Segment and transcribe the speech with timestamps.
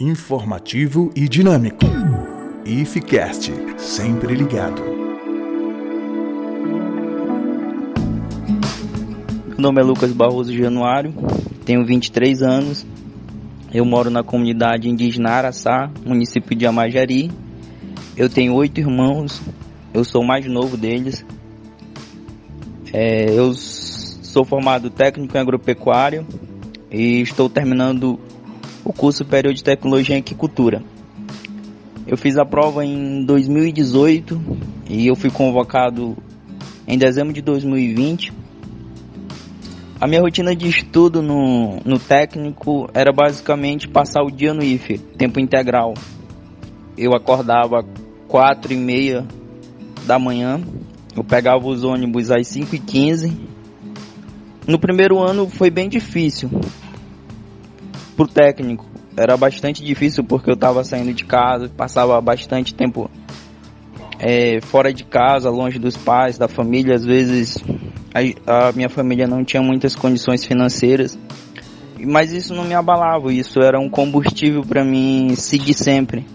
[0.00, 1.84] informativo e dinâmico.
[2.64, 4.82] IFCast, sempre ligado.
[9.48, 11.12] Meu nome é Lucas Barroso Januário,
[11.66, 12.86] tenho 23 anos.
[13.74, 17.30] Eu moro na comunidade indígena Araçá, município de Amajari.
[18.16, 19.42] Eu tenho oito irmãos,
[19.92, 21.26] eu sou o mais novo deles.
[22.90, 26.26] É, eu sou formado técnico em agropecuária
[26.90, 28.18] e estou terminando
[28.84, 30.82] o curso superior de tecnologia em aquicultura.
[32.06, 34.40] Eu fiz a prova em 2018
[34.88, 36.16] e eu fui convocado
[36.86, 38.32] em dezembro de 2020.
[40.00, 44.98] A minha rotina de estudo no, no técnico era basicamente passar o dia no IFE,
[44.98, 45.94] tempo integral.
[46.96, 47.84] Eu acordava
[48.26, 49.26] quatro e meia
[50.06, 50.60] da manhã,
[51.14, 53.38] eu pegava os ônibus às 5 e 15
[54.66, 56.50] No primeiro ano foi bem difícil,
[58.20, 58.84] pro técnico.
[59.16, 63.10] Era bastante difícil porque eu estava saindo de casa, passava bastante tempo
[64.18, 66.94] é, fora de casa, longe dos pais, da família.
[66.94, 67.56] Às vezes
[68.46, 71.18] a, a minha família não tinha muitas condições financeiras,
[71.98, 73.32] mas isso não me abalava.
[73.32, 76.26] Isso era um combustível para mim seguir sempre.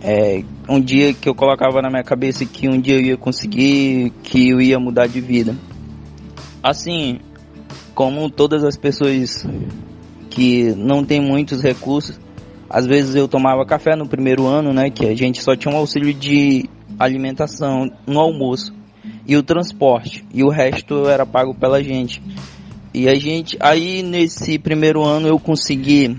[0.00, 4.12] É, um dia que eu colocava na minha cabeça que um dia eu ia conseguir,
[4.22, 5.54] que eu ia mudar de vida.
[6.62, 7.20] Assim,
[7.94, 9.44] como todas as pessoas
[10.38, 12.16] que não tem muitos recursos.
[12.70, 15.76] Às vezes eu tomava café no primeiro ano, né, que a gente só tinha um
[15.76, 16.64] auxílio de
[16.96, 18.72] alimentação no almoço
[19.26, 22.22] e o transporte e o resto era pago pela gente.
[22.94, 26.16] E a gente, aí nesse primeiro ano eu consegui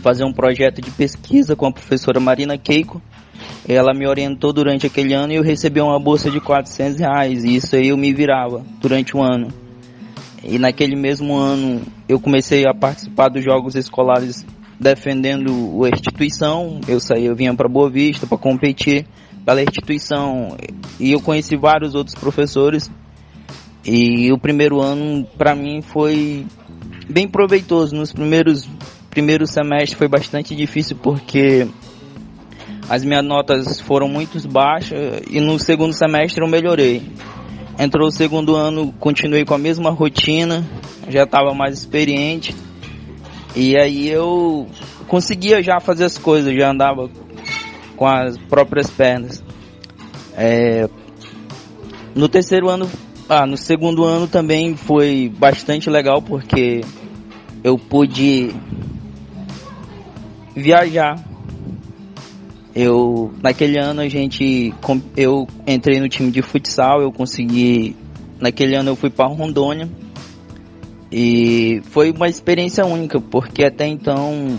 [0.00, 3.02] fazer um projeto de pesquisa com a professora Marina Keiko.
[3.68, 7.42] Ela me orientou durante aquele ano e eu recebi uma bolsa de 400 reais.
[7.42, 9.48] E isso aí eu me virava durante o ano.
[10.42, 14.44] E naquele mesmo ano eu comecei a participar dos jogos escolares
[14.80, 16.80] defendendo a instituição.
[16.88, 19.06] Eu saí, eu vinha para Boa Vista para competir
[19.44, 20.56] pela instituição
[20.98, 22.90] e eu conheci vários outros professores.
[23.84, 26.44] E o primeiro ano para mim foi
[27.08, 27.94] bem proveitoso.
[27.94, 28.68] Nos primeiros
[29.08, 31.68] primeiros semestres foi bastante difícil porque
[32.88, 37.02] as minhas notas foram muito baixas e no segundo semestre eu melhorei.
[37.78, 40.64] Entrou o segundo ano, continuei com a mesma rotina,
[41.08, 42.54] já estava mais experiente.
[43.56, 44.66] E aí eu
[45.08, 47.10] conseguia já fazer as coisas, já andava
[47.96, 49.42] com as próprias pernas.
[50.36, 50.88] É,
[52.14, 52.88] no terceiro ano,
[53.28, 56.80] ah, no segundo ano também foi bastante legal porque
[57.62, 58.54] eu pude
[60.54, 61.29] viajar
[62.74, 64.72] eu naquele ano a gente
[65.16, 67.96] eu entrei no time de futsal, eu consegui
[68.40, 69.88] naquele ano eu fui para Rondônia.
[71.12, 74.58] E foi uma experiência única porque até então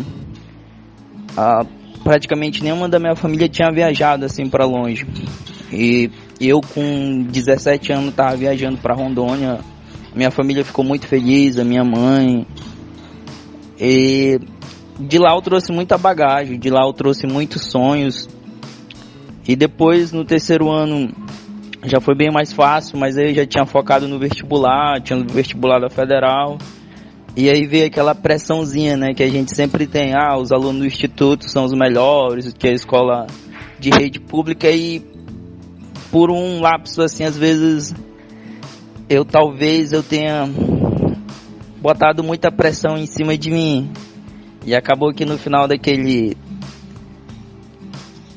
[1.37, 1.65] a,
[2.03, 5.07] praticamente nenhuma da minha família tinha viajado assim para longe.
[5.71, 9.59] E eu com 17 anos estava viajando para Rondônia.
[10.13, 12.45] Minha família ficou muito feliz a minha mãe.
[13.79, 14.39] E
[15.07, 18.27] de lá eu trouxe muita bagagem, de lá eu trouxe muitos sonhos.
[19.47, 21.11] E depois no terceiro ano
[21.83, 25.89] já foi bem mais fácil, mas aí já tinha focado no vestibular, tinha vestibular da
[25.89, 26.57] federal.
[27.35, 30.85] E aí veio aquela pressãozinha, né, que a gente sempre tem, ah, os alunos do
[30.85, 33.25] instituto são os melhores, que é a escola
[33.79, 35.01] de rede pública e
[36.11, 37.95] por um lapso assim, às vezes
[39.09, 40.47] eu talvez eu tenha
[41.81, 43.91] botado muita pressão em cima de mim
[44.65, 46.35] e acabou que no final daquele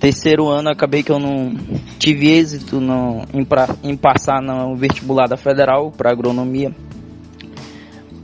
[0.00, 1.54] terceiro ano acabei que eu não
[1.98, 6.74] tive êxito no, em, pra, em passar no vestibular da federal para agronomia.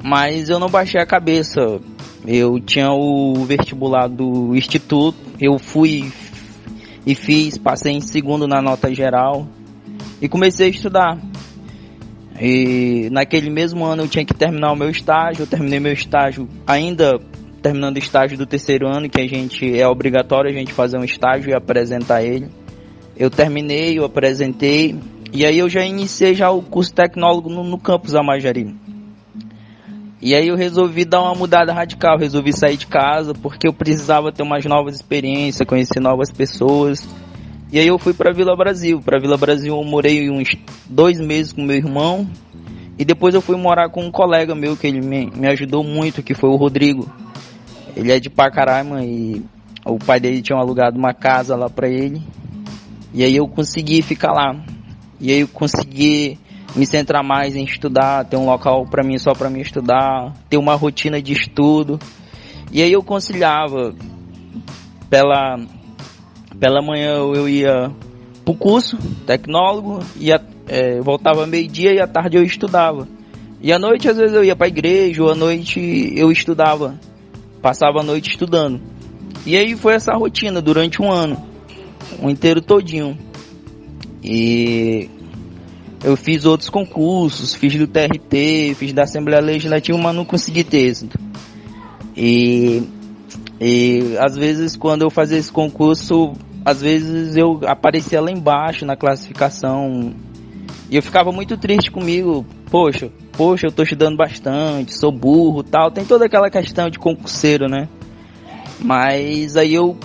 [0.02, 1.80] Mas eu não baixei a cabeça.
[2.26, 6.12] Eu tinha o vestibular do instituto, eu fui
[7.06, 9.46] e fiz, passei em segundo na nota geral
[10.20, 11.18] e comecei a estudar.
[12.38, 16.46] E naquele mesmo ano eu tinha que terminar o meu estágio, eu terminei meu estágio
[16.66, 17.18] ainda
[17.60, 21.04] terminando o estágio do terceiro ano, que a gente é obrigatório a gente fazer um
[21.04, 22.48] estágio e apresentar ele.
[23.16, 24.96] Eu terminei, eu apresentei,
[25.32, 28.74] e aí eu já iniciei já o curso tecnólogo no, no campus Amajari.
[30.22, 34.30] E aí eu resolvi dar uma mudada radical, resolvi sair de casa porque eu precisava
[34.30, 37.08] ter umas novas experiências, conhecer novas pessoas.
[37.72, 39.00] E aí eu fui para Vila Brasil.
[39.00, 40.48] Para Vila Brasil eu morei uns
[40.86, 42.28] dois meses com meu irmão
[42.98, 46.22] e depois eu fui morar com um colega meu que ele me, me ajudou muito,
[46.22, 47.10] que foi o Rodrigo.
[47.96, 49.42] Ele é de Pacaraima e
[49.84, 52.22] o pai dele tinha alugado uma casa lá para ele.
[53.12, 54.54] E aí eu consegui ficar lá.
[55.20, 56.38] E aí eu consegui
[56.74, 60.56] me centrar mais em estudar, ter um local para mim só para mim estudar, ter
[60.56, 61.98] uma rotina de estudo.
[62.72, 63.94] E aí eu conciliava
[65.08, 65.58] pela,
[66.58, 67.90] pela manhã eu ia
[68.44, 68.96] pro curso,
[69.26, 73.08] tecnólogo, ia, é, voltava meio-dia e à tarde eu estudava.
[73.60, 76.98] E à noite às vezes eu ia pra igreja, ou à noite eu estudava.
[77.62, 78.80] Passava a noite estudando.
[79.46, 81.42] E aí foi essa rotina durante um ano.
[82.20, 83.16] Um inteiro todinho.
[84.22, 85.08] E
[86.02, 90.78] eu fiz outros concursos, fiz do TRT, fiz da Assembleia Legislativa, mas não consegui ter
[90.78, 91.18] êxito.
[92.16, 92.82] E,
[93.60, 96.32] e às vezes quando eu fazia esse concurso,
[96.64, 100.14] às vezes eu aparecia lá embaixo na classificação
[100.90, 102.44] e eu ficava muito triste comigo.
[102.70, 105.90] Poxa, poxa, eu tô estudando bastante, sou burro, tal.
[105.90, 107.88] Tem toda aquela questão de concurseiro, né?
[108.78, 109.96] Mas aí eu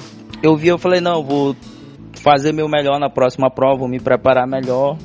[0.44, 1.56] eu vi, eu falei, não, vou
[2.22, 4.98] fazer meu melhor na próxima prova, vou me preparar melhor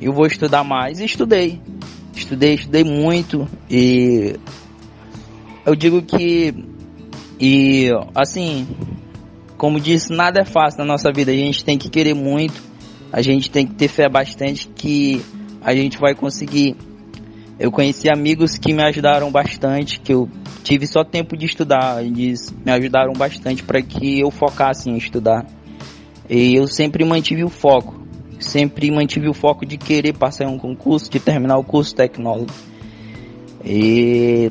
[0.00, 1.00] eu vou estudar mais.
[1.00, 1.60] E estudei.
[2.14, 3.48] Estudei, estudei muito.
[3.70, 4.36] E
[5.64, 6.54] eu digo que.
[7.40, 8.68] E assim,
[9.56, 11.32] como disse, nada é fácil na nossa vida.
[11.32, 12.62] A gente tem que querer muito.
[13.12, 15.24] A gente tem que ter fé bastante que
[15.62, 16.76] a gente vai conseguir.
[17.58, 20.28] Eu conheci amigos que me ajudaram bastante, que eu
[20.62, 25.46] tive só tempo de estudar, eles me ajudaram bastante para que eu focasse em estudar.
[26.28, 28.04] E eu sempre mantive o foco
[28.44, 32.52] sempre mantive o foco de querer passar em um concurso, de terminar o curso tecnólogo.
[33.64, 34.50] E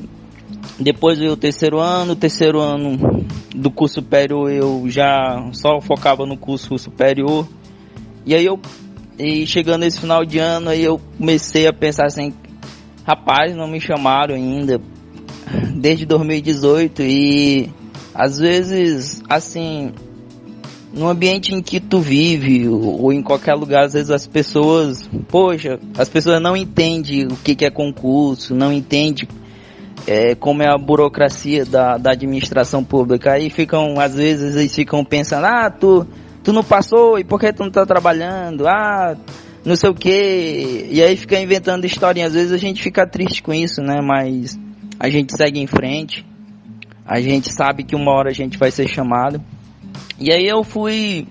[0.79, 2.97] depois veio o terceiro ano, terceiro ano
[3.55, 7.47] do curso superior eu já só focava no curso superior.
[8.25, 8.59] E aí eu
[9.19, 12.33] e chegando esse final de ano aí eu comecei a pensar assim,
[13.05, 14.79] rapaz, não me chamaram ainda
[15.75, 17.69] desde 2018 e
[18.13, 19.91] às vezes assim
[20.93, 25.79] no ambiente em que tu vive ou, em qualquer lugar, às vezes as pessoas, poxa,
[25.97, 29.27] as pessoas não entendem o que, que é concurso, não entendem
[30.05, 33.31] é, como é a burocracia da, da administração pública.
[33.31, 36.05] Aí ficam, às vezes, eles ficam pensando, ah, tu,
[36.43, 38.67] tu não passou e por que tu não tá trabalhando?
[38.67, 39.17] Ah,
[39.65, 40.89] não sei o que.
[40.91, 42.27] E aí fica inventando historinha.
[42.27, 43.99] Às vezes a gente fica triste com isso, né?
[44.01, 44.59] Mas
[44.99, 46.25] a gente segue em frente.
[47.05, 49.41] A gente sabe que uma hora a gente vai ser chamado.
[50.19, 51.27] E aí eu fui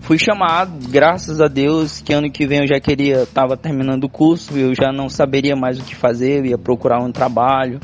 [0.00, 4.08] fui chamado, graças a Deus, que ano que vem eu já queria, estava terminando o
[4.08, 7.78] curso, eu já não saberia mais o que fazer, eu ia procurar um trabalho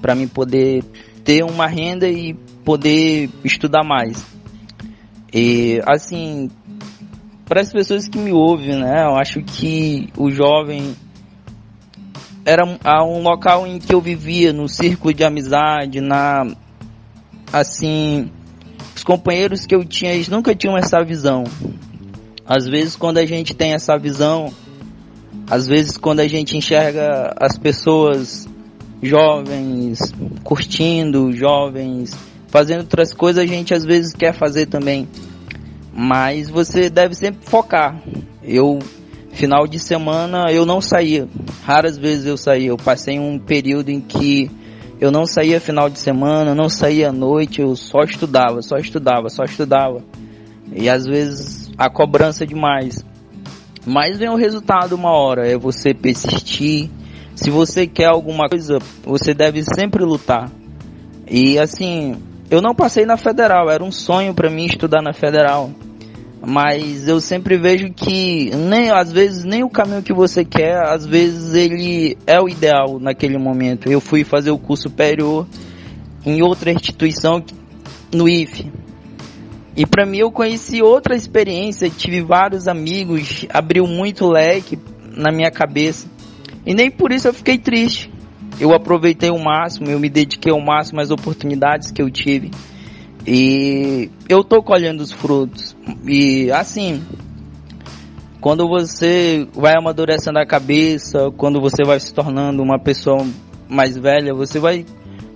[0.00, 0.84] para mim poder
[1.24, 2.34] ter uma renda e
[2.64, 4.24] poder estudar mais.
[5.32, 6.48] E assim,
[7.46, 10.94] para as pessoas que me ouvem, né, eu acho que o jovem
[12.44, 12.64] era
[13.04, 16.46] um local em que eu vivia, no círculo de amizade, na
[17.52, 18.30] assim,
[18.94, 21.44] os companheiros que eu tinha, eles nunca tinham essa visão.
[22.46, 24.52] Às vezes, quando a gente tem essa visão,
[25.48, 28.48] às vezes, quando a gente enxerga as pessoas
[29.02, 29.98] jovens
[30.42, 32.16] curtindo, jovens
[32.48, 35.08] fazendo outras coisas, a gente às vezes quer fazer também.
[35.96, 38.02] Mas você deve sempre focar.
[38.42, 38.80] Eu,
[39.30, 41.28] final de semana, eu não saía.
[41.62, 42.68] Raras vezes eu saía.
[42.68, 44.50] Eu passei um período em que
[45.00, 49.28] eu não saía final de semana, não saía à noite, eu só estudava, só estudava,
[49.28, 50.02] só estudava.
[50.74, 53.04] E às vezes a cobrança é demais.
[53.86, 56.90] Mas vem o resultado uma hora, é você persistir.
[57.36, 60.50] Se você quer alguma coisa, você deve sempre lutar.
[61.28, 62.16] E assim,
[62.50, 65.70] eu não passei na federal, era um sonho para mim estudar na federal
[66.40, 71.06] mas eu sempre vejo que nem às vezes nem o caminho que você quer, às
[71.06, 73.90] vezes ele é o ideal naquele momento.
[73.90, 75.46] Eu fui fazer o curso superior
[76.24, 77.42] em outra instituição
[78.12, 78.70] no IFE.
[79.76, 84.78] E para mim eu conheci outra experiência, tive vários amigos, abriu muito leque
[85.16, 86.06] na minha cabeça.
[86.64, 88.12] E nem por isso eu fiquei triste.
[88.60, 92.52] Eu aproveitei o máximo, eu me dediquei ao máximo às oportunidades que eu tive.
[93.26, 95.74] E eu tô colhendo os frutos.
[96.06, 97.02] E assim,
[98.40, 103.26] quando você vai amadurecendo a cabeça, quando você vai se tornando uma pessoa
[103.68, 104.84] mais velha, você vai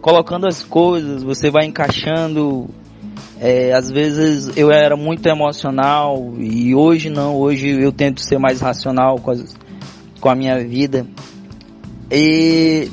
[0.02, 2.68] colocando as coisas, você vai encaixando.
[3.40, 8.60] É, às vezes eu era muito emocional e hoje não, hoje eu tento ser mais
[8.60, 9.56] racional com, as,
[10.20, 11.06] com a minha vida.
[12.10, 12.90] E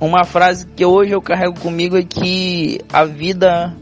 [0.00, 3.74] uma frase que hoje eu carrego comigo é que a vida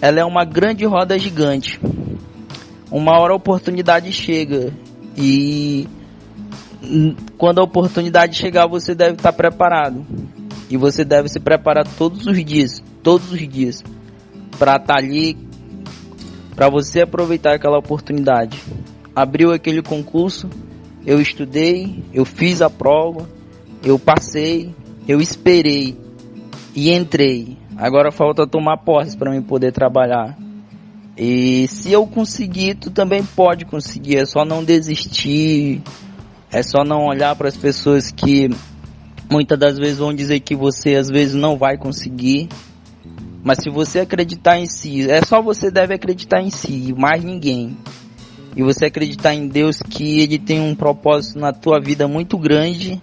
[0.00, 1.80] ela é uma grande roda gigante.
[2.90, 4.72] Uma hora a oportunidade chega
[5.16, 5.86] e
[7.36, 10.04] quando a oportunidade chegar você deve estar preparado
[10.68, 13.84] e você deve se preparar todos os dias, todos os dias
[14.58, 15.36] para estar ali
[16.54, 18.60] para você aproveitar aquela oportunidade.
[19.14, 20.48] Abriu aquele concurso,
[21.06, 23.28] eu estudei, eu fiz a prova,
[23.82, 24.74] eu passei,
[25.08, 25.96] eu esperei
[26.74, 27.56] e entrei.
[27.80, 30.36] Agora falta tomar posse para mim poder trabalhar.
[31.16, 34.18] E se eu conseguir, tu também pode conseguir.
[34.18, 35.80] É só não desistir.
[36.52, 38.50] É só não olhar para as pessoas que
[39.30, 42.50] muitas das vezes vão dizer que você às vezes não vai conseguir.
[43.42, 47.78] Mas se você acreditar em si, é só você deve acreditar em si, mais ninguém.
[48.54, 53.00] E você acreditar em Deus que ele tem um propósito na tua vida muito grande,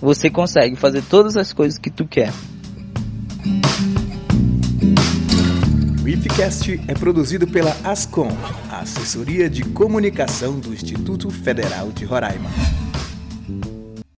[0.00, 2.32] você consegue fazer todas as coisas que tu quer.
[6.04, 8.28] O IFCast é produzido pela Ascom,
[8.70, 12.50] a Assessoria de Comunicação do Instituto Federal de Roraima.